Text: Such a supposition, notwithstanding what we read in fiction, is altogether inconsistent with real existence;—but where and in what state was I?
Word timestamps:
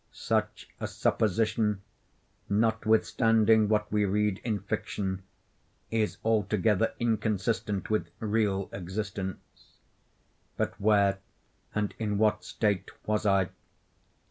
Such 0.13 0.67
a 0.79 0.87
supposition, 0.87 1.83
notwithstanding 2.49 3.69
what 3.69 3.91
we 3.91 4.03
read 4.03 4.41
in 4.43 4.61
fiction, 4.61 5.21
is 5.91 6.17
altogether 6.25 6.93
inconsistent 6.99 7.91
with 7.91 8.09
real 8.19 8.67
existence;—but 8.73 9.37
where 10.81 11.19
and 11.75 11.93
in 11.99 12.17
what 12.17 12.43
state 12.43 12.89
was 13.05 13.27
I? 13.27 13.49